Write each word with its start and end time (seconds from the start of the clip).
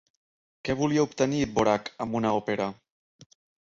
Què 0.69 0.77
volia 0.79 1.03
obtenir 1.09 1.43
Dvořák 1.53 1.95
amb 2.07 2.21
una 2.23 2.35
òpera? 2.43 2.71